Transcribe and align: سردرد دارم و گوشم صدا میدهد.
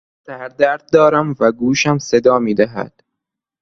سردرد 0.25 0.89
دارم 0.93 1.35
و 1.39 1.51
گوشم 1.51 1.97
صدا 1.97 2.39
میدهد. 2.39 3.03